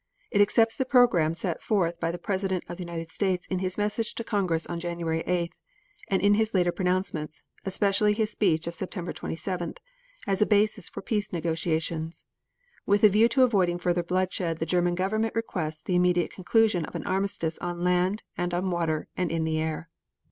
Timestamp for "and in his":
6.07-6.55